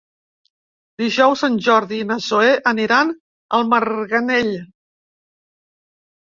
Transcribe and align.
Dijous 1.01 1.43
en 1.47 1.59
Jordi 1.65 1.99
i 2.03 2.07
na 2.11 2.17
Zoè 2.29 2.47
aniran 2.71 3.13
a 3.59 3.61
Marganell. 3.75 4.51